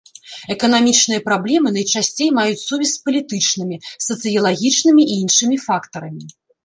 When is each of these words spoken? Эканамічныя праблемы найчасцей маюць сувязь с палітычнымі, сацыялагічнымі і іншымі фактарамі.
Эканамічныя 0.53 1.21
праблемы 1.27 1.73
найчасцей 1.75 2.29
маюць 2.37 2.57
сувязь 2.67 2.93
с 2.95 3.03
палітычнымі, 3.09 3.75
сацыялагічнымі 4.07 5.03
і 5.11 5.19
іншымі 5.27 5.57
фактарамі. 5.67 6.25